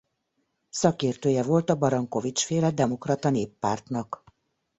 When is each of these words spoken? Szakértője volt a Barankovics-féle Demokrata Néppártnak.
Szakértője 0.69 1.43
volt 1.43 1.69
a 1.69 1.75
Barankovics-féle 1.75 2.71
Demokrata 2.71 3.29
Néppártnak. 3.29 4.23